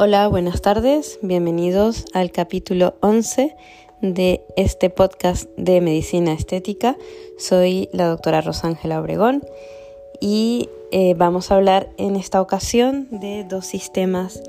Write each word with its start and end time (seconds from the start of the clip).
Hola, 0.00 0.28
buenas 0.28 0.62
tardes, 0.62 1.18
bienvenidos 1.22 2.04
al 2.12 2.30
capítulo 2.30 2.94
11 3.00 3.56
de 4.00 4.44
este 4.56 4.90
podcast 4.90 5.50
de 5.56 5.80
medicina 5.80 6.34
estética. 6.34 6.96
Soy 7.36 7.88
la 7.92 8.06
doctora 8.06 8.40
Rosángela 8.40 9.00
Obregón 9.00 9.42
y 10.20 10.68
eh, 10.92 11.14
vamos 11.14 11.50
a 11.50 11.56
hablar 11.56 11.88
en 11.96 12.14
esta 12.14 12.40
ocasión 12.40 13.08
de 13.10 13.42
dos 13.42 13.66
sistemas, 13.66 14.40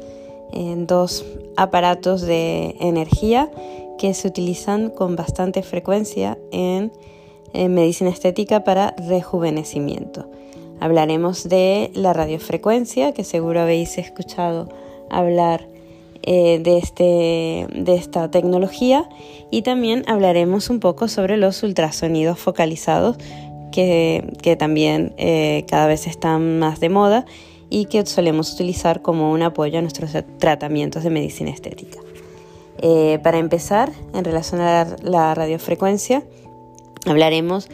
en 0.54 0.86
dos 0.86 1.25
aparatos 1.57 2.21
de 2.21 2.75
energía 2.79 3.50
que 3.97 4.14
se 4.14 4.28
utilizan 4.28 4.92
con 4.92 5.16
bastante 5.16 5.64
frecuencia 5.64 6.38
en, 6.52 6.92
en 7.54 7.74
medicina 7.74 8.11
estética 8.11 8.64
para 8.64 8.93
rejuvenecimiento. 9.00 10.29
Hablaremos 10.79 11.50
de 11.50 11.89
la 11.96 12.14
radiofrecuencia, 12.14 13.14
que 13.14 13.24
seguro 13.24 13.61
habéis 13.61 13.97
escuchado 13.97 14.70
hablar 15.10 15.68
eh, 16.24 16.60
de, 16.60 16.78
este, 16.78 17.68
de 17.74 17.96
esta 17.96 18.30
tecnología 18.30 19.08
y 19.52 19.62
también 19.62 20.04
hablaremos 20.08 20.70
un 20.70 20.80
poco 20.80 21.08
sobre 21.08 21.38
los 21.38 21.64
ultrasonidos 21.64 22.38
focalizados 22.40 23.18
que, 23.72 24.34
que 24.42 24.56
también 24.56 25.14
eh, 25.18 25.66
cada 25.68 25.88
vez 25.88 26.08
están 26.08 26.60
más 26.60 26.80
de 26.80 26.90
moda 26.90 27.26
y 27.70 27.86
que 27.86 28.06
solemos 28.06 28.54
utilizar 28.54 29.02
como 29.02 29.32
un 29.32 29.44
apoyo 29.44 29.80
a 29.80 29.82
nuestros 29.82 30.12
tratamientos 30.40 31.04
de 31.04 31.10
medicina 31.10 31.52
estética. 31.52 32.00
Eh, 32.82 33.20
para 33.23 33.38
empezar, 33.38 33.92
en 34.14 34.23
relación 34.23 34.62
a 34.62 34.96
la 35.02 35.36
radiofrecuencia, 35.36 36.23
hablaremos 37.06 37.70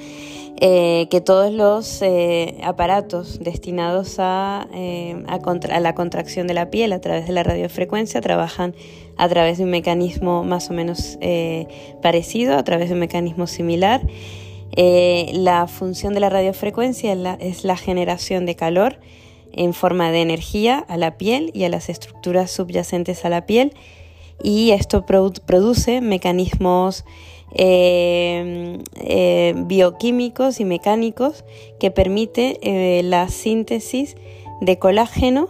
eh, 0.62 1.08
que 1.12 1.20
todos 1.20 1.52
los 1.52 2.02
eh, 2.02 2.58
aparatos 2.64 3.40
destinados 3.40 4.16
a, 4.20 4.70
eh, 4.74 5.22
a, 5.28 5.80
la 5.82 5.96
contracción 5.96 6.48
de 6.48 6.54
la 6.54 6.70
piel 6.70 6.94
a 6.94 7.02
través 7.02 7.28
de 7.28 7.34
la 7.34 7.44
radiofrecuencia 7.44 8.22
trabajan 8.22 8.74
a 9.18 9.28
través 9.28 9.58
de 9.58 9.66
un 9.66 9.72
mecanismo 9.72 10.46
más 10.46 10.70
o 10.70 10.74
menos 10.74 11.18
parecido, 12.02 12.58
a 12.58 12.64
través 12.64 12.88
de 12.88 12.94
un 12.94 13.02
mecanismo 13.02 13.48
similar. 13.48 14.02
la 14.78 15.68
función 15.68 16.14
de 16.14 16.20
la 16.22 16.30
radiofrecuencia 16.30 17.14
es 17.40 17.64
la, 17.66 17.78
generación 17.78 18.46
de 18.46 18.56
calor 18.56 19.00
en 19.52 19.74
forma 19.74 20.12
de 20.12 20.22
energía 20.22 20.80
a 20.80 20.98
la 20.98 21.18
piel 21.18 21.52
y 21.54 21.66
a 21.66 21.70
las 21.70 21.90
estructuras 21.90 22.52
subyacentes 22.52 23.26
a 23.26 23.30
la 23.30 23.46
piel 23.46 23.74
y 24.42 24.72
esto 24.72 25.06
produce 25.06 26.02
mecanismos 26.02 27.06
eh, 27.52 28.80
eh, 28.96 29.54
bioquímicos 29.56 30.60
y 30.60 30.66
mecánicos 30.66 31.46
que 31.80 31.92
permite 31.92 32.58
eh, 32.62 33.04
la 33.04 33.30
síntesis 33.30 34.18
de 34.62 34.80
colágeno, 34.80 35.48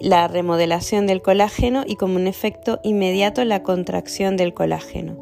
la 0.00 0.28
remodelación 0.28 1.06
del 1.06 1.20
colágeno 1.20 1.82
y 1.86 1.96
como 1.96 2.16
un 2.16 2.28
efecto 2.28 2.80
inmediato 2.82 3.44
la 3.44 3.62
contracción 3.62 4.36
del 4.36 4.54
colágeno. 4.54 5.16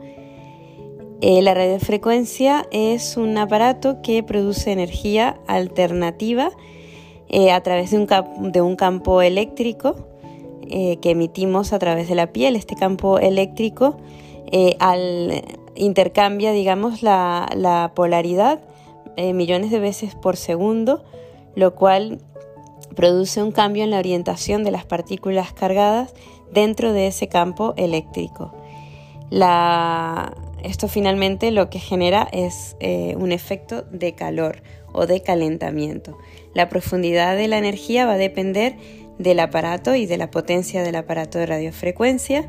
la 1.20 1.54
radiofrecuencia 1.54 2.66
es 2.70 3.16
un 3.16 3.38
aparato 3.38 4.02
que 4.02 4.22
produce 4.22 4.70
energía 4.70 5.40
alternativa 5.46 6.50
a 7.52 7.60
través 7.62 7.90
de 7.90 7.98
un, 7.98 8.52
de 8.52 8.60
un 8.60 8.76
campo 8.76 9.22
eléctrico 9.22 9.96
que 10.68 11.10
emitimos 11.10 11.72
a 11.72 11.78
través 11.78 12.08
de 12.08 12.16
la 12.16 12.32
piel. 12.32 12.54
Este 12.54 12.74
campo 12.74 13.18
eléctrico 13.18 13.96
al 14.78 15.42
intercambia, 15.76 16.52
digamos, 16.52 17.02
la, 17.02 17.92
polaridad 17.94 18.60
eh, 19.16 19.32
millones 19.32 19.70
de 19.70 19.78
veces 19.78 20.14
por 20.14 20.36
segundo, 20.36 21.04
lo 21.54 21.74
cual 21.74 22.20
produce 22.94 23.42
un 23.42 23.52
cambio 23.52 23.84
en 23.84 23.90
la 23.90 23.98
orientación 23.98 24.64
de 24.64 24.70
las 24.70 24.84
partículas 24.84 25.52
cargadas 25.52 26.14
dentro 26.52 26.92
de 26.92 27.08
ese 27.08 27.28
campo 27.28 27.74
eléctrico. 27.76 28.54
esto 30.62 30.88
finalmente 30.88 31.50
lo 31.50 31.70
que 31.70 31.78
genera 31.78 32.28
es 32.32 32.76
eh, 32.80 33.14
un 33.18 33.32
efecto 33.32 33.82
de 33.82 34.14
calor 34.14 34.62
o 34.92 35.06
de 35.06 35.22
calentamiento. 35.22 36.18
La 36.54 36.68
profundidad 36.68 37.36
de 37.36 37.48
la 37.48 37.58
energía 37.58 38.06
va 38.06 38.14
a 38.14 38.18
depender 38.18 38.76
del 39.18 39.40
aparato 39.40 39.94
y 39.94 40.06
de 40.06 40.16
la 40.16 40.30
potencia 40.30 40.82
del 40.82 40.96
aparato 40.96 41.38
de 41.38 41.46
radiofrecuencia 41.46 42.48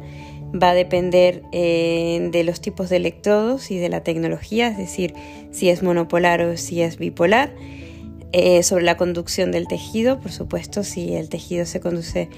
va 0.53 0.71
a 0.71 0.73
depender 0.73 1.43
eh, 1.51 2.29
de 2.31 2.43
los 2.43 2.61
tipos 2.61 2.89
de 2.89 2.97
electrodos 2.97 3.71
y 3.71 3.77
de 3.77 3.89
la 3.89 4.03
tecnología, 4.03 4.67
es 4.67 4.77
decir, 4.77 5.13
si 5.51 5.69
es 5.69 5.83
monopolar 5.83 6.41
o 6.41 6.57
si 6.57 6.81
es 6.81 6.97
bipolar. 6.97 7.53
Eh, 8.33 8.61
sobre 8.61 8.83
la 8.83 8.97
conducción 8.97 9.51
del 9.51 9.67
tejido, 9.67 10.19
por 10.19 10.31
supuesto, 10.31 10.83
si 10.83 11.13
el 11.15 11.29
tejido 11.29 11.65
se 11.65 11.79
conduce, 11.79 12.29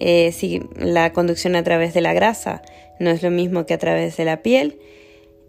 eh, 0.00 0.32
si 0.32 0.60
la 0.76 1.12
conducción 1.12 1.54
a 1.54 1.62
través 1.62 1.94
de 1.94 2.00
la 2.00 2.12
grasa 2.14 2.62
no 2.98 3.10
es 3.10 3.22
lo 3.22 3.30
mismo 3.30 3.64
que 3.64 3.74
a 3.74 3.78
través 3.78 4.16
de 4.16 4.24
la 4.24 4.42
piel, 4.42 4.78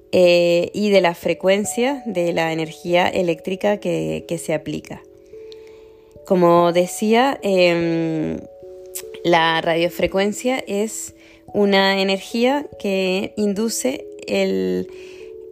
y 0.09 0.89
de 0.89 1.01
la 1.01 1.13
frecuencia 1.13 2.01
de 2.05 2.33
la 2.33 2.51
energía 2.51 3.07
eléctrica 3.07 3.77
que, 3.77 4.25
que 4.27 4.37
se 4.39 4.53
aplica. 4.53 5.01
Como 6.27 6.73
decía, 6.73 7.39
em, 7.41 8.37
la 9.23 9.61
radiofrecuencia 9.61 10.61
es 10.67 11.15
una 11.57 11.99
energía 11.99 12.67
que 12.77 13.33
induce 13.35 14.05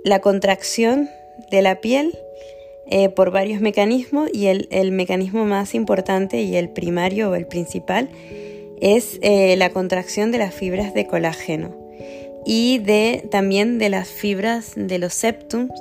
la 0.03 0.19
contracción 0.19 1.09
de 1.49 1.63
la 1.63 1.81
piel 1.81 2.15
eh, 2.91 3.09
por 3.09 3.31
varios 3.31 3.59
mecanismos 3.59 4.29
y 4.31 4.45
el, 4.45 4.91
mecanismo 4.91 5.45
más 5.45 5.73
importante 5.73 6.43
y 6.43 6.57
el 6.57 6.69
primario 6.69 7.31
o 7.31 7.35
el 7.35 7.47
principal 7.47 8.11
es 8.79 9.17
eh, 9.23 9.55
la 9.57 9.71
contracción 9.71 10.31
de 10.31 10.37
las 10.37 10.53
fibras 10.53 10.93
de 10.93 11.07
colágeno 11.07 11.75
y 12.45 12.77
de, 12.77 13.27
también 13.31 13.79
de 13.79 13.89
las 13.89 14.07
fibras 14.07 14.73
de 14.75 14.99
los 14.99 15.11
septums 15.11 15.73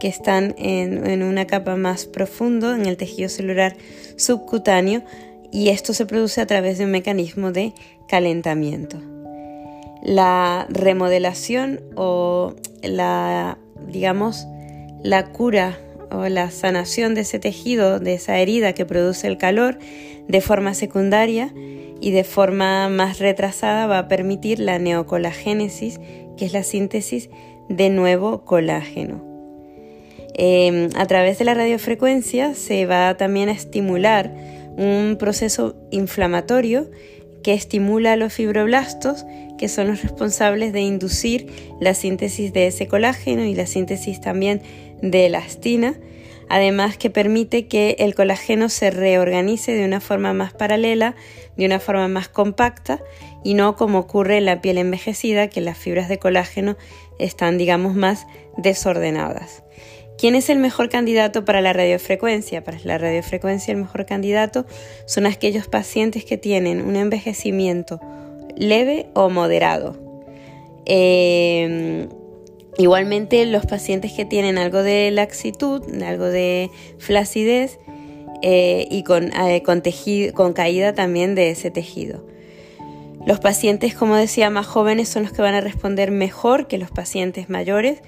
que 0.00 0.08
están 0.08 0.54
en, 0.58 1.06
en 1.06 1.22
una 1.22 1.46
capa 1.46 1.76
más 1.76 2.04
profundo 2.04 2.74
en 2.74 2.84
el 2.84 2.98
tejido 2.98 3.30
celular 3.30 3.74
subcutáneo 4.16 5.02
y 5.50 5.70
esto 5.70 5.94
se 5.94 6.04
produce 6.04 6.42
a 6.42 6.46
través 6.46 6.76
de 6.76 6.84
un 6.84 6.90
mecanismo 6.90 7.52
de 7.52 7.72
calentamiento 8.06 9.11
la 10.02 10.66
remodelación 10.68 11.80
o 11.96 12.54
la, 12.82 13.58
digamos, 13.88 14.46
la 15.02 15.32
cura 15.32 15.78
o 16.10 16.28
la 16.28 16.50
sanación 16.50 17.14
de 17.14 17.22
ese 17.22 17.38
tejido, 17.38 17.98
de 18.00 18.14
esa 18.14 18.38
herida 18.38 18.74
que 18.74 18.84
produce 18.84 19.26
el 19.26 19.38
calor, 19.38 19.78
de 20.28 20.40
forma 20.40 20.74
secundaria 20.74 21.52
y 22.00 22.10
de 22.10 22.24
forma 22.24 22.88
más 22.88 23.18
retrasada 23.18 23.86
va 23.86 23.98
a 23.98 24.08
permitir 24.08 24.58
la 24.58 24.78
neocolagénesis, 24.78 26.00
que 26.36 26.44
es 26.44 26.52
la 26.52 26.64
síntesis 26.64 27.30
de 27.68 27.90
nuevo 27.90 28.44
colágeno. 28.44 29.24
Em, 30.34 30.88
a 30.96 31.06
través 31.06 31.38
de 31.38 31.44
la 31.44 31.54
radiofrecuencia 31.54 32.54
se 32.54 32.86
va 32.86 33.16
también 33.16 33.48
a 33.48 33.52
estimular 33.52 34.34
un 34.76 35.16
proceso 35.18 35.76
inflamatorio 35.90 36.90
que 37.42 37.54
estimula 37.54 38.12
a 38.12 38.16
los 38.16 38.32
fibroblastos, 38.32 39.24
que 39.58 39.68
son 39.68 39.88
los 39.88 40.02
responsables 40.02 40.72
de 40.72 40.80
inducir 40.80 41.46
la 41.80 41.94
síntesis 41.94 42.52
de 42.52 42.66
ese 42.66 42.88
colágeno 42.88 43.44
y 43.44 43.54
la 43.54 43.66
síntesis 43.66 44.20
también 44.20 44.62
de 45.02 45.26
elastina, 45.26 45.94
además 46.48 46.96
que 46.96 47.10
permite 47.10 47.66
que 47.66 47.96
el 47.98 48.14
colágeno 48.14 48.68
se 48.68 48.90
reorganice 48.90 49.72
de 49.72 49.84
una 49.84 50.00
forma 50.00 50.32
más 50.32 50.52
paralela, 50.52 51.14
de 51.56 51.66
una 51.66 51.80
forma 51.80 52.08
más 52.08 52.28
compacta 52.28 53.00
y 53.44 53.54
no 53.54 53.76
como 53.76 53.98
ocurre 53.98 54.38
en 54.38 54.46
la 54.46 54.60
piel 54.60 54.78
envejecida, 54.78 55.48
que 55.48 55.60
las 55.60 55.78
fibras 55.78 56.08
de 56.08 56.18
colágeno 56.18 56.76
están, 57.18 57.58
digamos, 57.58 57.94
más 57.94 58.26
desordenadas. 58.56 59.62
¿Quién 60.22 60.36
es 60.36 60.50
el 60.50 60.60
mejor 60.60 60.88
candidato 60.88 61.44
para 61.44 61.60
la 61.60 61.72
radiofrecuencia? 61.72 62.62
Para 62.62 62.78
la 62.84 62.96
radiofrecuencia 62.96 63.72
el 63.72 63.78
mejor 63.78 64.06
candidato 64.06 64.66
son 65.04 65.26
aquellos 65.26 65.66
pacientes 65.66 66.24
que 66.24 66.38
tienen 66.38 66.80
un 66.80 66.94
envejecimiento 66.94 67.98
leve 68.54 69.08
o 69.14 69.30
moderado. 69.30 69.96
Em, 70.86 72.08
igualmente 72.78 73.44
los 73.46 73.66
pacientes 73.66 74.12
que 74.12 74.24
tienen 74.24 74.58
algo 74.58 74.84
de 74.84 75.10
laxitud, 75.10 75.82
algo 76.04 76.26
de 76.26 76.70
flacidez 76.98 77.80
eh, 78.42 78.86
y 78.92 79.02
con, 79.02 79.32
eh, 79.32 79.64
con 79.64 80.52
caída 80.52 80.94
también 80.94 81.34
de 81.34 81.50
ese 81.50 81.72
tejido. 81.72 82.24
Los 83.26 83.40
pacientes, 83.40 83.96
como 83.96 84.14
decía, 84.14 84.50
más 84.50 84.68
jóvenes 84.68 85.08
son 85.08 85.24
los 85.24 85.32
que 85.32 85.42
van 85.42 85.54
a 85.54 85.60
responder 85.60 86.12
mejor 86.12 86.68
que 86.68 86.78
los 86.78 86.92
pacientes 86.92 87.50
mayores 87.50 88.02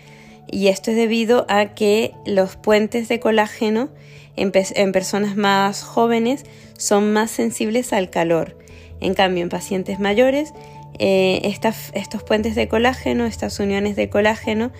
y 0.50 0.69
esto 0.69 0.91
es 0.91 0.96
debido 0.96 1.46
a 1.49 1.75
que 1.75 2.12
los 2.26 2.56
puentes 2.56 3.08
de 3.08 3.20
colágeno 3.20 3.91
en, 4.37 4.52
personas 4.93 5.37
más 5.37 5.82
jóvenes 5.82 6.44
son 6.76 7.12
más 7.12 7.31
sensibles 7.31 7.93
al 7.93 8.11
calor. 8.11 8.58
En 9.00 9.14
cambio, 9.14 9.43
en 9.43 9.49
pacientes 9.49 10.00
mayores, 10.00 10.52
eh, 10.99 11.41
estos 11.94 12.23
puentes 12.23 12.55
de 12.55 12.69
colágeno, 12.69 13.26
estas 13.26 13.58
uniones 13.61 13.96
de 13.96 14.08
colágeno, 14.08 14.73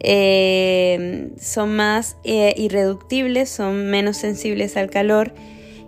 eh, 0.00 1.30
son 1.40 1.76
más 1.76 2.16
eh, 2.24 2.54
irreductibles, 2.56 3.50
son 3.50 3.90
menos 3.90 4.16
sensibles 4.16 4.76
al 4.76 4.90
calor 4.90 5.34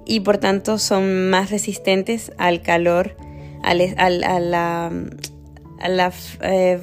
y 0.05 0.21
por 0.21 0.39
tanto 0.39 0.79
son 0.79 1.31
más 1.31 1.51
resistentes 1.51 2.33
al 2.37 2.61
calor 2.63 3.17
a 3.63 3.75
la, 3.75 4.91
a 5.81 5.89
la 5.89 6.13
eh, 6.43 6.81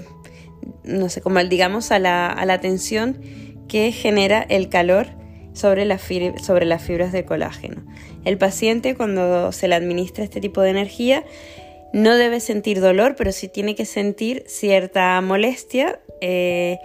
no 0.84 1.10
sé, 1.10 1.22
como 1.22 1.44
digamos 1.44 1.92
a 1.92 2.00
la, 2.00 2.28
a 2.28 2.46
la 2.46 2.60
tensión 2.60 3.22
que 3.68 3.92
genera 3.92 4.46
el 4.50 4.70
calor 4.70 5.08
sobre, 5.54 5.86
sobre 6.40 6.66
las 6.66 6.82
fibras 6.82 7.12
de 7.12 7.26
colágeno. 7.26 7.84
El 8.26 8.38
paciente 8.38 8.96
cuando 8.96 9.52
se 9.52 9.68
le 9.68 9.76
administra 9.76 10.24
este 10.24 10.42
tipo 10.42 10.62
de 10.62 10.72
energía 10.72 11.24
no 11.94 12.18
debe 12.18 12.40
sentir 12.40 12.82
dolor, 12.82 13.16
pero 13.16 13.32
sí 13.32 13.48
tiene 13.48 13.76
que 13.76 13.86
sentir 13.86 14.44
cierta 14.48 15.20
molestia 15.22 16.00
eh, 16.22 16.78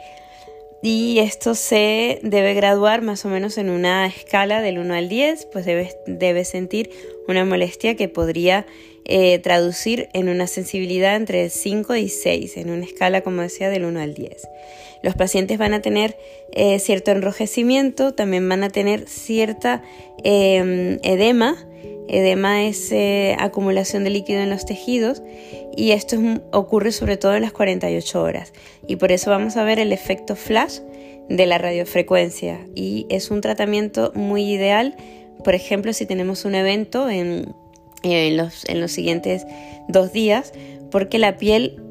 y 0.83 1.19
esto 1.19 1.55
se 1.55 2.21
debe 2.23 2.55
graduar 2.55 3.03
más 3.03 3.25
o 3.25 3.29
menos 3.29 3.57
en 3.57 3.71
una 3.71 4.07
escala 4.07 4.61
del 4.61 4.79
1 4.79 4.95
al 4.95 5.09
10, 5.09 5.47
pues 5.47 5.65
debe, 5.65 5.97
debe 6.07 6.45
sentir 6.45 6.91
una 7.27 7.45
molestia 7.45 7.97
que 7.97 8.09
podría 8.09 8.67
eh, 9.07 9.39
traducir 9.39 10.09
en 10.15 10.31
una 10.31 10.47
sensibilidad 10.47 11.15
entre 11.17 11.51
5 11.51 11.97
y 11.97 12.09
6, 12.09 12.57
en 12.57 12.71
una 12.71 12.85
escala, 12.85 13.21
como 13.21 13.43
decía, 13.43 13.69
del 13.69 13.85
1 13.85 14.01
al 14.01 14.15
10. 14.15 14.49
Los 15.03 15.15
pacientes 15.15 15.59
van 15.59 15.75
a 15.75 15.83
tener 15.83 16.17
eh, 16.53 16.79
cierto 16.79 17.11
enrojecimiento, 17.11 18.15
también 18.15 18.49
van 18.49 18.65
a 18.65 18.71
tener 18.71 19.07
cierta 19.07 19.83
em, 20.25 20.99
edema. 21.03 21.57
Edema 22.09 22.65
es 22.65 22.91
eh, 22.93 23.37
acumulación 23.39 24.05
de 24.05 24.11
líquido 24.11 24.41
en 24.41 24.49
los 24.49 24.65
tejidos 24.65 25.23
y 25.77 25.91
esto 25.91 26.17
ocurre 26.53 26.93
sobre 26.93 27.19
todo 27.19 27.35
en 27.35 27.43
las 27.43 27.53
48 27.53 28.23
horas. 28.23 28.55
Y 28.87 28.97
por 28.97 29.13
eso 29.13 29.31
vamos 29.31 29.59
a 29.59 29.65
ver 29.65 29.79
el 29.79 29.93
efecto 29.93 30.37
flash 30.37 30.79
de 31.29 31.47
la 31.47 31.59
radiofrecuencia 31.59 32.67
y 32.75 33.07
es 33.11 33.31
un 33.31 33.43
tratamiento 33.43 34.13
muy 34.15 34.51
ideal, 34.51 34.97
por 35.45 35.55
ejemplo, 35.55 35.93
si 35.93 36.07
tenemos 36.07 36.47
un 36.47 36.55
evento 36.55 37.11
en 37.11 37.55
en 38.05 38.37
los, 38.37 38.65
en 38.69 38.81
los 38.81 38.93
siguientes 38.93 39.47
dos 39.89 40.13
días 40.13 40.53
porque 40.95 41.19
la 41.19 41.39
piel 41.39 41.83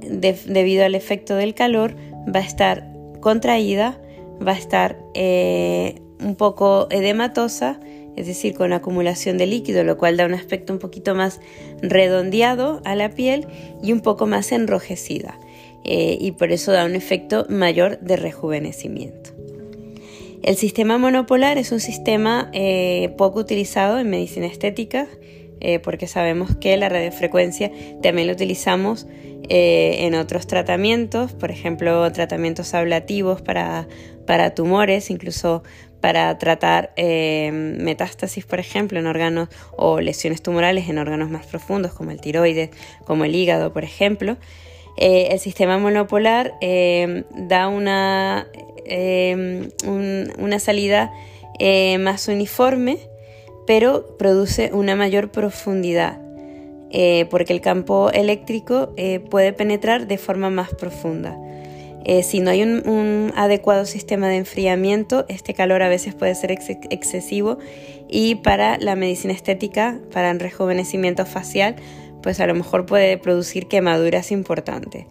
debido 0.45 0.85
al 0.85 0.95
efecto 0.95 1.35
del 1.35 1.53
calor 1.53 1.93
va 2.33 2.39
a 2.39 2.43
estar 2.43 2.87
contraída, 3.19 3.99
va 4.45 4.53
a 4.53 4.57
estar 4.57 4.97
eh, 5.13 5.95
un 6.21 6.35
poco 6.35 6.87
edematosa, 6.89 7.81
es 8.15 8.27
decir, 8.27 8.53
con 8.53 8.71
acumulación 8.71 9.37
de 9.37 9.45
líquido, 9.45 9.83
lo 9.83 9.97
cual 9.97 10.15
da 10.15 10.25
un 10.25 10.33
aspecto 10.33 10.71
un 10.71 10.79
poquito 10.79 11.15
más 11.15 11.41
redondeado 11.81 12.81
a 12.85 12.95
la 12.95 13.09
piel 13.09 13.45
y 13.83 13.91
un 13.91 13.99
poco 13.99 14.25
más 14.25 14.53
enrojecida. 14.53 15.37
Eh, 15.83 16.17
y 16.21 16.31
por 16.31 16.53
eso 16.53 16.71
da 16.71 16.85
un 16.85 16.95
efecto 16.95 17.45
mayor 17.49 17.99
de 17.99 18.15
rejuvenecimiento. 18.15 19.31
El 20.43 20.55
sistema 20.55 20.97
monopolar 20.97 21.57
es 21.57 21.73
un 21.73 21.81
sistema 21.81 22.49
eh, 22.53 23.13
poco 23.17 23.39
utilizado 23.39 23.99
en 23.99 24.09
medicina 24.09 24.45
estética 24.45 25.07
eh, 25.63 25.79
porque 25.79 26.07
sabemos 26.07 26.57
que 26.57 26.75
la 26.75 26.89
radiofrecuencia 26.89 27.71
también 28.01 28.27
la 28.27 28.33
utilizamos 28.33 29.07
eh, 29.47 29.99
en 30.05 30.13
otros 30.13 30.45
tratamientos, 30.45 31.31
por 31.31 31.51
ejemplo, 31.51 32.11
tratamientos 32.11 32.73
ablativos 32.73 33.41
para, 33.41 33.87
tumores, 34.55 35.09
incluso 35.09 35.63
para 36.01 36.37
tratar 36.37 36.91
eh, 36.97 37.49
metástasis, 37.53 38.45
por 38.45 38.59
ejemplo, 38.59 38.99
en 38.99 39.07
órganos 39.07 39.47
o 39.77 40.01
lesiones 40.01 40.41
tumorales 40.41 40.89
en 40.89 40.97
órganos 40.97 41.29
más 41.29 41.45
profundos, 41.45 41.93
como 41.93 42.11
el 42.11 42.19
tiroides, 42.19 42.69
como 43.05 43.23
el 43.23 43.33
hígado, 43.33 43.71
por 43.71 43.85
ejemplo. 43.85 44.35
el 44.97 45.39
sistema 45.39 45.77
monopolar 45.77 46.55
da 47.31 47.69
una, 47.69 48.47
una 50.37 50.59
salida 50.59 51.13
más 51.99 52.27
uniforme 52.27 53.12
pero 53.65 54.17
produce 54.17 54.71
una 54.73 54.95
mayor 54.95 55.31
profundidad, 55.31 56.19
eh, 56.91 57.27
porque 57.29 57.53
el 57.53 57.61
campo 57.61 58.11
eléctrico 58.11 58.93
eh, 58.97 59.19
puede 59.19 59.53
penetrar 59.53 60.07
de 60.07 60.17
forma 60.17 60.49
más 60.49 60.73
profunda. 60.73 61.37
Eh, 62.05 62.23
si 62.23 62.41
no 62.41 62.51
hay 62.51 62.63
un, 62.63 63.31
adecuado 63.35 63.85
sistema 63.85 64.27
de 64.27 64.35
enfriamiento, 64.35 65.25
este 65.29 65.53
calor 65.53 65.81
a 65.83 65.87
veces 65.87 66.13
puede 66.13 66.35
ser 66.35 66.51
excesivo 66.51 67.59
y 68.09 68.35
para 68.35 68.77
la 68.77 68.95
medicina 68.95 69.33
estética, 69.33 69.99
para 70.11 70.29
el 70.29 70.39
rejuvenecimiento 70.41 71.25
facial, 71.25 71.77
pues 72.21 72.41
a 72.41 72.47
lo 72.47 72.55
mejor 72.55 72.85
puede 72.85 73.17
producir 73.17 73.67
quemaduras 73.67 74.31
importantes. 74.31 75.05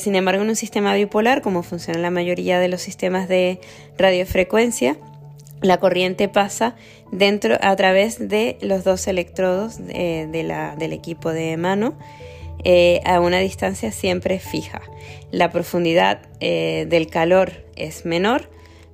sin 0.00 0.16
embargo, 0.16 0.42
en 0.42 0.50
un 0.50 0.56
sistema 0.56 0.92
bipolar, 0.94 1.40
como 1.40 1.62
funciona 1.62 2.00
la 2.00 2.10
mayoría 2.10 2.58
de 2.58 2.68
los 2.68 2.82
sistemas 2.82 3.28
de 3.28 3.60
radiofrecuencia, 3.96 4.96
la 5.62 5.78
corriente 5.78 6.28
pasa 6.28 6.76
dentro 7.10 7.56
a 7.60 7.74
través 7.76 8.28
de 8.28 8.58
los 8.60 8.84
dos 8.84 9.06
electrodos 9.06 9.78
del 9.78 10.92
equipo 10.92 11.32
de 11.32 11.56
mano 11.56 11.96
eh, 12.64 13.00
a 13.04 13.20
una 13.20 13.38
distancia 13.38 13.90
siempre 13.90 14.38
fija. 14.38 14.82
La 15.30 15.50
profundidad 15.50 16.20
eh, 16.40 16.86
del 16.88 17.08
calor 17.08 17.52
es 17.74 18.04
menor, 18.04 18.50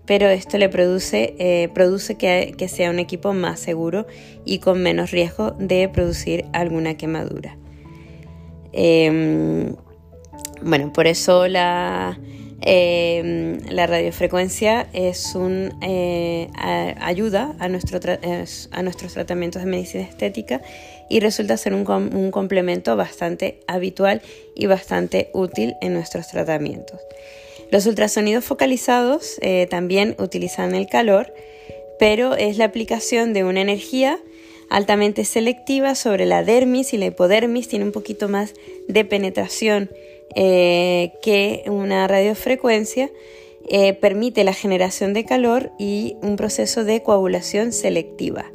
pero 0.07 0.29
esto 0.29 0.57
le 0.57 0.71
produce, 0.71 1.35
eh, 1.39 1.69
produce 1.75 2.15
que, 2.15 2.55
que, 2.57 2.69
sea 2.69 2.89
un 2.89 2.99
equipo 2.99 3.35
más 3.35 3.61
seguro 3.61 4.07
y 4.47 4.61
con 4.61 4.83
menos 4.83 5.11
riesgo 5.11 5.51
de 5.59 5.87
producir 5.91 6.47
alguna 6.55 6.97
quemadura. 6.97 7.59
Em, 8.73 9.75
bueno, 10.63 10.93
por 10.93 11.07
eso 11.07 11.47
la, 11.47 12.19
Em, 12.61 13.61
la 13.71 13.87
radiofrecuencia 13.87 14.89
es 14.93 15.37
un, 15.37 15.79
eh, 15.81 16.49
ayuda 17.01 17.55
a, 17.61 17.69
nuestro 17.69 18.01
a, 18.73 18.83
nuestros 18.83 19.15
tratamientos 19.15 19.63
de 19.63 19.71
medicina 19.71 20.03
estética 20.03 20.61
y 21.09 21.21
resulta 21.21 21.57
ser 21.57 21.73
un, 21.73 21.89
un, 21.89 22.31
complemento 22.33 22.97
bastante 22.97 23.61
habitual 23.69 24.23
y 24.57 24.67
bastante 24.67 25.31
útil 25.35 25.77
en 25.81 25.95
nuestros 25.95 26.27
tratamientos. 26.29 27.01
Los 27.71 27.87
ultrasonidos 27.87 28.45
focalizados 28.45 29.37
eh, 29.41 29.69
también 29.71 30.17
utilizan 30.19 30.75
el 30.75 30.89
calor, 30.89 31.33
pero 31.99 32.35
es 32.35 32.59
la 32.59 32.65
aplicación 32.65 33.35
de 33.35 33.45
una 33.45 33.61
energía 33.61 34.19
altamente 34.69 35.25
selectiva 35.25 35.95
sobre 35.95 36.27
la 36.27 36.43
dermis 36.43 36.93
y 36.93 36.99
la 36.99 37.07
hipodermis, 37.07 37.69
tiene 37.69 37.85
un 37.85 37.93
poquito 37.93 38.29
más 38.29 38.55
de 38.87 39.05
penetración 39.05 39.91
eh, 40.35 41.13
que 41.23 41.65
una 41.67 42.07
radiofrecuencia 42.07 43.11
eh, 43.69 43.95
permite 43.95 44.45
la 44.45 44.53
generación 44.53 45.15
de 45.15 45.25
calor 45.25 45.73
y 45.79 46.17
un 46.23 46.37
proceso 46.37 46.85
de 46.85 47.03
coagulación 47.03 47.73
selectiva. 47.73 48.47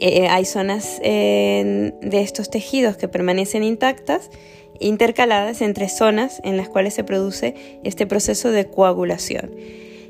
Eh, 0.00 0.28
hay 0.28 0.44
zonas 0.44 1.00
de 1.00 1.92
estos 2.12 2.50
tejidos 2.50 2.96
que 2.96 3.08
permanecen 3.08 3.64
intactas, 3.64 4.30
intercaladas 4.80 5.62
entre 5.62 5.88
zonas 5.88 6.40
en 6.44 6.56
las 6.56 6.68
cuales 6.68 6.94
se 6.94 7.04
produce 7.04 7.54
este 7.84 8.06
proceso 8.06 8.50
de 8.50 8.66
coagulación. 8.66 9.54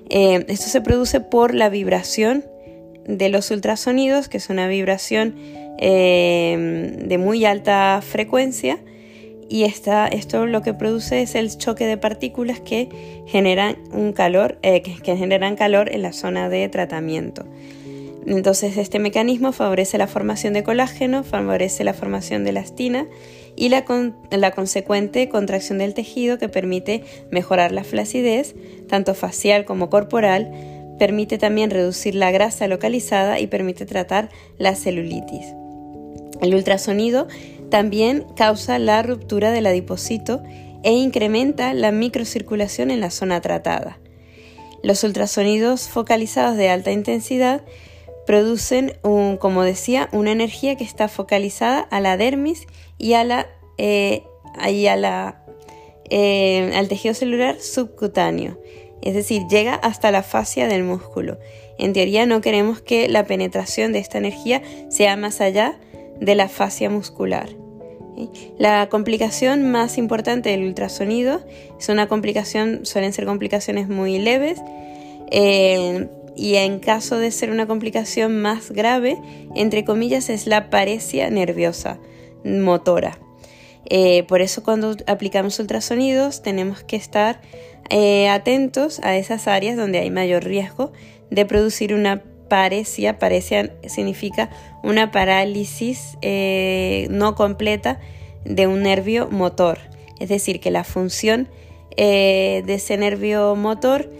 esto 0.09 0.67
se 0.67 0.81
produce 0.81 1.21
por 1.21 1.55
la 1.55 1.69
vibración 1.69 2.45
de 3.07 3.29
los 3.29 3.51
ultrasonidos, 3.51 4.29
que 4.29 4.39
es 4.39 4.49
una 4.49 4.69
vibración 4.69 5.35
de 5.79 7.17
muy 7.19 7.45
alta 7.45 8.01
frecuencia, 8.03 8.79
y 9.49 9.65
esto 9.65 10.47
lo 10.47 10.63
que 10.63 10.75
produce 10.75 11.23
es 11.23 11.35
el 11.35 11.57
choque 11.57 11.87
de 11.87 11.97
partículas 11.97 12.61
que 12.61 12.89
generan 13.27 13.77
un 13.93 14.13
calor, 14.13 14.59
eh, 14.63 14.83
que, 14.83 15.17
generan 15.17 15.57
calor 15.57 15.93
en 15.93 16.03
la 16.03 16.13
zona 16.13 16.49
de 16.49 16.69
tratamiento. 16.69 17.45
Entonces 18.27 18.77
este 18.79 18.99
mecanismo 18.99 19.53
favorece 19.53 19.99
la 19.99 20.07
formación 20.07 20.55
de 20.55 20.63
colágeno, 20.63 21.25
favorece 21.25 21.85
la 21.85 21.93
formación 21.93 22.45
de 22.45 22.51
elastina 22.51 23.07
y 23.55 23.69
la, 23.69 23.85
la 24.31 24.51
consecuente 24.53 25.29
contracción 25.29 25.79
del 25.79 25.95
tejido 25.95 26.39
que 26.39 26.49
permite 26.49 27.05
mejorar 27.31 27.71
la 27.71 27.85
flacidez, 27.85 28.55
tanto 28.89 29.15
facial 29.15 29.67
como 29.67 29.91
corporal, 29.91 30.51
permite 30.99 31.39
también 31.39 31.71
reducir 31.71 32.15
la 32.15 32.31
grasa 32.31 32.67
localizada 32.67 33.41
y 33.41 33.47
permite 33.47 33.85
tratar 33.85 34.31
la 34.59 34.75
celulitis. 34.75 35.55
El 36.41 36.55
ultrasonido 36.55 37.27
también 37.75 38.25
causa 38.37 38.79
la 38.79 39.03
ruptura 39.03 39.51
del 39.51 39.67
adipocito 39.67 40.45
e 40.85 40.93
incrementa 40.93 41.75
la 41.75 41.91
microcirculación 41.91 42.93
en 42.93 43.01
la 43.01 43.11
zona 43.11 43.41
tratada. 43.41 43.99
Los 44.85 45.03
ultrasonidos 45.03 45.89
focalizados 45.89 46.57
de 46.57 46.69
alta 46.69 46.93
intensidad 46.93 47.65
producen, 48.29 48.97
como 49.03 49.65
decía, 49.65 50.09
una 50.13 50.31
energía 50.31 50.77
que 50.77 50.85
está 50.85 51.09
focalizada 51.09 51.81
a 51.81 51.99
la 51.99 52.17
dermis 52.17 52.69
y, 52.97 53.15
a 53.15 53.25
la, 53.25 53.49
eh, 53.77 54.23
eh, 56.11 56.73
al 56.77 56.87
tejido 56.87 57.15
celular 57.15 57.61
subcutáneo, 57.61 58.57
es 59.03 59.15
decir, 59.15 59.49
llega 59.51 59.75
hasta 59.75 60.13
la 60.13 60.23
fascia 60.23 60.69
del 60.69 60.85
músculo. 60.85 61.41
En 61.81 61.93
teoría 61.93 62.25
no 62.25 62.41
queremos 62.41 62.81
que 62.81 63.09
la 63.09 63.27
penetración 63.27 63.93
de 63.93 63.99
esta 63.99 64.19
energía 64.19 64.63
sea 64.91 65.17
más 65.17 65.41
allá 65.41 65.81
de 66.21 66.37
la 66.37 66.49
fascia 66.49 66.89
muscular. 66.89 67.64
La 68.59 68.89
complicación 68.89 69.71
más 69.71 69.99
importante 69.99 70.51
del 70.51 70.65
ultrasonido 70.65 71.45
es 71.79 71.89
una 71.89 72.09
complicación, 72.09 72.87
suelen 72.87 73.13
ser 73.13 73.27
complicaciones 73.27 73.89
muy 73.89 74.19
leves 74.19 74.61
eh, 75.31 76.09
y 76.37 76.57
en 76.57 76.79
caso 76.79 77.19
de 77.19 77.31
ser 77.31 77.51
una 77.51 77.67
complicación 77.67 78.41
más 78.41 78.71
grave, 78.71 79.19
entre 79.55 79.85
comillas, 79.85 80.31
es 80.31 80.47
la 80.47 80.71
paresia 80.71 81.31
nerviosa 81.31 81.99
motora. 82.45 83.19
Eh, 83.87 84.23
por 84.25 84.41
eso 84.41 84.63
cuando 84.63 84.97
aplicamos 85.07 85.59
ultrasonidos 85.59 86.43
tenemos 86.43 86.83
que 86.83 86.97
estar 86.97 87.43
eh, 87.91 88.29
atentos 88.29 88.99
a 89.01 89.17
esas 89.17 89.47
áreas 89.47 89.77
donde 89.77 89.99
hay 89.99 90.11
mayor 90.11 90.45
riesgo 90.45 90.93
de 91.31 91.45
producir 91.45 91.93
una 91.95 92.23
paresia. 92.49 93.19
Paresia 93.19 93.73
significa 93.89 94.51
una 94.83 95.11
parálisis 95.11 96.17
eh, 96.23 97.07
no 97.11 97.35
completa 97.35 98.01
de 98.45 98.67
un 98.67 98.83
nervio 98.83 99.29
motor. 99.31 99.79
Es 100.21 100.29
decir, 100.29 100.61
que 100.61 100.71
la 100.71 100.85
función 100.85 101.49
de 101.97 102.65
ese 102.67 102.97
nervio 102.97 103.55
motor 103.55 104.11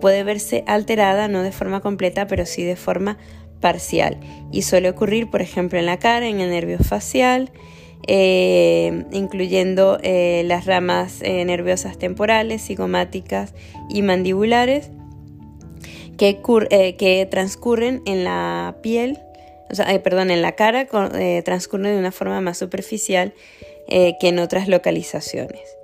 puede 0.00 0.24
verse 0.24 0.64
alterada, 0.66 1.28
no 1.28 1.42
de 1.42 1.52
forma 1.52 1.80
completa, 1.80 2.26
pero 2.26 2.44
sí 2.44 2.64
de 2.64 2.74
forma 2.74 3.18
parcial. 3.64 4.18
Y 4.52 4.60
suele 4.60 4.90
ocurrir, 4.90 5.30
por 5.30 5.40
ejemplo, 5.40 5.78
en 5.78 5.86
la 5.86 5.98
cara, 5.98 6.28
en 6.28 6.40
el 6.40 6.50
nervio 6.50 6.78
facial, 6.80 7.50
eh, 8.06 9.04
incluyendo 9.12 9.98
eh, 10.02 10.42
las 10.44 10.66
ramas 10.66 11.22
eh, 11.22 11.42
nerviosas 11.46 11.96
temporales, 11.96 12.62
cigomáticas 12.62 13.54
y 13.88 14.02
mandibulares, 14.02 14.90
que, 16.16 16.40
que 16.98 17.28
transcurren 17.30 18.02
en 18.06 18.24
la 18.24 18.76
piel, 18.82 19.18
o 19.70 19.74
sea, 19.74 20.02
perdón, 20.02 20.30
en 20.30 20.42
la 20.42 20.52
cara, 20.52 20.86
transcurren 21.44 21.92
de 21.92 21.98
una 21.98 22.12
forma 22.12 22.40
más 22.40 22.58
superficial 22.58 23.32
que 23.88 24.16
en 24.20 24.38
otras 24.38 24.68
localizaciones. 24.68 25.76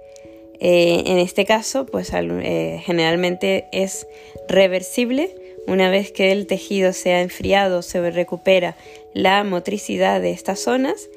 en 0.60 1.18
este 1.18 1.44
caso, 1.44 1.86
pues 1.86 2.10
generalmente 2.10 3.66
es 3.72 4.06
reversible. 4.48 5.34
Una 5.66 5.90
vez 5.90 6.12
que 6.12 6.32
el 6.32 6.46
tejido 6.46 6.92
se 6.92 7.12
ha 7.12 7.20
enfriado, 7.20 7.82
se 7.82 8.10
recupera 8.10 8.76
la 9.14 9.44
motricidad 9.44 10.20
de 10.20 10.30
estas 10.30 10.60
zonas 10.60 11.08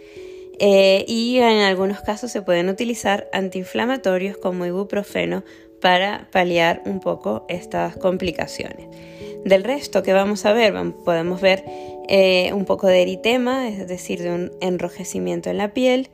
eh, 0.60 1.04
y 1.08 1.38
en 1.38 1.60
algunos 1.62 2.02
casos 2.02 2.32
se 2.32 2.42
pueden 2.42 2.70
utilizar 2.70 3.28
antiinflamatorios 3.34 4.38
como 4.38 4.66
ibuprofeno 4.66 5.44
para 5.84 6.28
paliar 6.32 6.82
un 6.86 7.00
poco 7.00 7.46
estas 7.48 7.96
complicaciones. 7.98 8.88
Del 9.46 9.64
resto 9.64 10.02
que 10.02 10.14
vamos 10.14 10.46
a 10.48 10.54
ver, 10.54 10.74
podemos 11.06 11.42
ver 11.42 11.64
eh, 12.08 12.52
un 12.54 12.66
poco 12.66 12.88
de 12.88 13.04
eritema, 13.04 13.68
es 13.68 13.88
decir, 13.88 14.24
de 14.24 14.32
un 14.32 14.52
enrojecimiento 14.62 15.52
en 15.52 15.60
la 15.60 15.74
piel. 15.76 16.10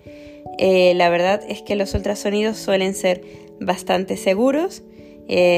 Eh, 0.58 0.94
la 0.96 1.10
verdad 1.10 1.42
es 1.48 1.62
que 1.62 1.78
los 1.78 1.94
ultrasonidos 1.94 2.58
suelen 2.58 2.96
ser 2.96 3.22
bastante 3.62 4.18
seguros, 4.18 4.84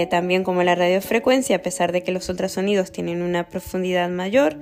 también 0.09 0.43
como 0.43 0.63
la 0.63 0.75
radiofrecuencia, 0.75 1.55
a 1.55 1.61
pesar 1.61 1.93
de 1.93 2.03
que 2.03 2.11
los 2.11 2.27
ultrasonidos 2.27 2.91
tienen 2.91 3.21
una 3.21 3.47
profundidad 3.47 4.09
mayor 4.09 4.57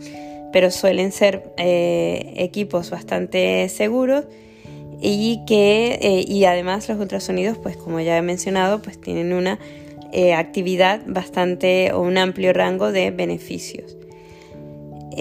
pero 0.52 0.72
suelen 0.72 1.12
ser 1.12 1.54
eh, 1.58 2.34
equipos 2.38 2.90
bastante 2.90 3.68
seguros 3.70 4.26
y 5.02 5.44
que 5.46 6.00
eh, 6.02 6.26
y 6.28 6.44
además 6.46 6.90
los 6.90 7.00
ultrasonidos 7.00 7.58
pues 7.58 7.78
como 7.78 8.00
ya 8.00 8.18
he 8.18 8.22
mencionado 8.22 8.82
pues 8.82 9.00
tienen 9.00 9.34
una 9.34 9.60
eh, 10.12 10.34
actividad 10.34 11.02
bastante 11.06 11.92
o 11.94 12.02
un 12.02 12.18
amplio 12.18 12.54
rango 12.54 12.92
de 12.92 13.12
beneficios. 13.12 13.96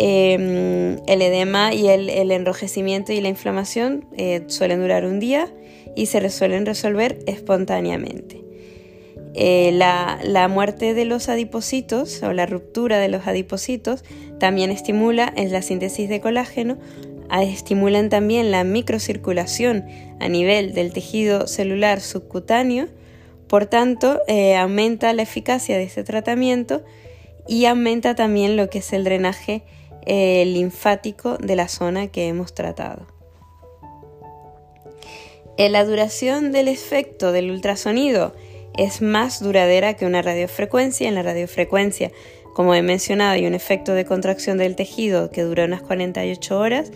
Em, 0.01 0.99
el 1.07 1.23
edema 1.23 1.75
y 1.75 1.89
el, 1.89 2.31
enrojecimiento 2.31 3.13
y 3.13 3.21
la 3.21 3.29
inflamación 3.29 4.07
suelen 4.47 4.81
durar 4.81 5.05
un 5.05 5.19
día 5.19 5.49
y 5.97 6.07
se 6.07 6.29
suelen 6.31 6.67
resolver 6.67 7.19
espontáneamente. 7.27 8.45
La, 9.35 10.21
la, 10.23 10.47
muerte 10.49 10.95
de 10.95 11.05
los 11.05 11.29
adipocitos 11.29 12.23
o 12.23 12.33
la 12.33 12.47
ruptura 12.47 12.99
de 12.99 13.09
los 13.09 13.27
adipocitos 13.27 14.05
también 14.39 14.71
estimula 14.71 15.33
la 15.37 15.63
síntesis 15.63 16.09
de 16.09 16.21
colágeno, 16.21 16.79
estimulan 17.31 18.09
también 18.09 18.51
la 18.51 18.65
microcirculación 18.65 19.87
a 20.21 20.29
nivel 20.29 20.75
del 20.75 20.93
tejido 20.93 21.47
celular 21.47 22.01
subcutáneo, 22.01 22.89
por 23.47 23.67
tanto 23.67 24.21
eh, 24.27 24.57
aumenta 24.57 25.13
la 25.13 25.23
eficacia 25.23 25.77
de 25.77 25.85
este 25.85 26.05
tratamiento 26.05 26.83
y 27.47 27.65
aumenta 27.65 28.15
también 28.15 28.57
lo 28.57 28.69
que 28.69 28.79
es 28.79 28.93
el 28.93 29.05
drenaje 29.05 29.63
eh, 30.07 30.45
linfático 30.47 31.39
de 31.39 31.57
la 31.57 31.69
zona 31.69 32.09
que 32.09 32.29
hemos 32.29 32.55
tratado. 32.55 33.07
En 35.57 35.73
la 35.73 35.85
duración 35.85 36.53
del 36.53 36.69
efecto 36.69 37.33
del 37.33 37.51
ultrasonido 37.51 38.33
es 38.77 39.03
más 39.03 39.43
duradera 39.43 39.95
que 39.95 40.07
una 40.07 40.23
radiofrecuencia. 40.23 41.09
En 41.09 41.17
la 41.17 41.25
radiofrecuencia 41.25 42.13
como 42.55 42.75
he 42.75 42.83
mencionado, 42.83 43.33
hay 43.33 43.47
un 43.47 43.55
efecto 43.55 43.95
de 43.95 44.05
contracción 44.05 44.59
del 44.59 44.77
tejido 44.77 45.31
que 45.31 45.43
dura 45.43 45.65
unas 45.65 45.83
48 45.83 46.59
horas 46.59 46.93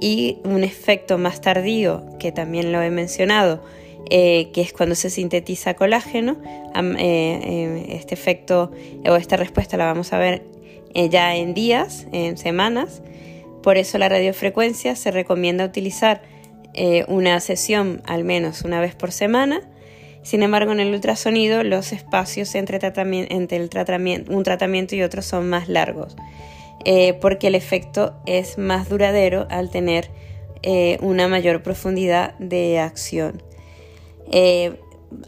y 0.00 0.38
un 0.44 0.64
efecto 0.64 1.18
más 1.18 1.40
tardío, 1.40 2.04
que 2.18 2.32
también 2.32 2.72
lo 2.72 2.82
he 2.82 2.90
mencionado, 2.90 3.62
eh, 4.10 4.50
que 4.52 4.60
es 4.60 4.72
cuando 4.72 4.94
se 4.94 5.10
sintetiza 5.10 5.74
colágeno. 5.74 6.36
Eh, 6.74 6.94
eh, 6.98 7.86
este 7.90 8.14
efecto 8.14 8.70
o 9.08 9.16
esta 9.16 9.36
respuesta 9.36 9.76
la 9.76 9.86
vamos 9.86 10.12
a 10.12 10.18
ver 10.18 10.44
ya 11.10 11.36
en 11.36 11.54
días, 11.54 12.06
en 12.12 12.36
semanas. 12.36 13.02
Por 13.62 13.76
eso 13.76 13.98
la 13.98 14.08
radiofrecuencia 14.08 14.96
se 14.96 15.10
recomienda 15.10 15.64
utilizar 15.64 16.22
una 17.08 17.40
sesión 17.40 18.02
al 18.06 18.22
menos 18.22 18.62
una 18.62 18.80
vez 18.80 18.94
por 18.94 19.10
semana 19.10 19.62
sin 20.28 20.42
embargo, 20.42 20.72
en 20.72 20.80
el 20.80 20.92
ultrasonido 20.92 21.64
los 21.64 21.90
espacios 21.94 22.54
entre, 22.54 22.76
el 22.76 23.70
tratamiento, 23.70 24.30
un 24.30 24.42
tratamiento 24.42 24.94
y 24.94 25.00
otro 25.00 25.22
son 25.22 25.48
más 25.48 25.70
largos, 25.70 26.16
eh, 26.84 27.14
porque 27.14 27.46
el 27.46 27.54
efecto 27.54 28.14
es 28.26 28.58
más 28.58 28.90
duradero 28.90 29.46
al 29.48 29.70
tener 29.70 30.10
eh, 30.62 30.98
una 31.00 31.28
mayor 31.28 31.62
profundidad 31.62 32.34
de 32.38 32.78
acción. 32.78 33.42
Eh, 34.30 34.78